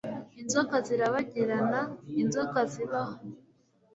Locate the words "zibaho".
2.71-3.15